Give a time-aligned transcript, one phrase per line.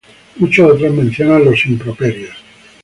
[0.37, 2.35] Muchos otros mencionan los "Improperios".